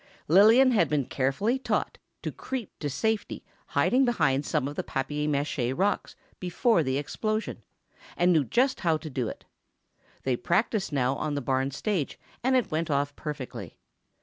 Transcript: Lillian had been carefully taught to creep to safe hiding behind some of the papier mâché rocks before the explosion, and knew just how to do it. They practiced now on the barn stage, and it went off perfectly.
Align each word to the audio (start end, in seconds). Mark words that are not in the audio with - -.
Lillian 0.27 0.71
had 0.71 0.89
been 0.89 1.05
carefully 1.05 1.59
taught 1.59 1.99
to 2.23 2.31
creep 2.31 2.71
to 2.79 2.89
safe 2.89 3.23
hiding 3.67 4.03
behind 4.03 4.47
some 4.47 4.67
of 4.67 4.73
the 4.75 4.81
papier 4.83 5.27
mâché 5.29 5.77
rocks 5.77 6.15
before 6.39 6.81
the 6.81 6.97
explosion, 6.97 7.61
and 8.17 8.33
knew 8.33 8.43
just 8.43 8.79
how 8.79 8.97
to 8.97 9.11
do 9.11 9.27
it. 9.27 9.45
They 10.23 10.35
practiced 10.37 10.91
now 10.91 11.13
on 11.17 11.35
the 11.35 11.39
barn 11.39 11.69
stage, 11.69 12.17
and 12.43 12.55
it 12.55 12.71
went 12.71 12.89
off 12.89 13.15
perfectly. 13.15 13.77